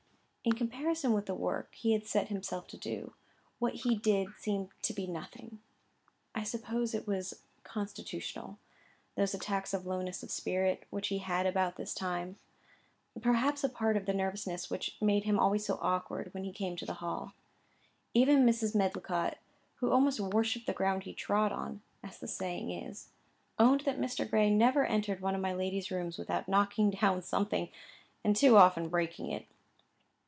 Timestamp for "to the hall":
16.77-17.35